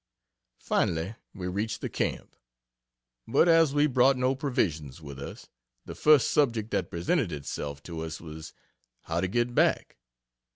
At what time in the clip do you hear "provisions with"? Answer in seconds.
4.33-5.19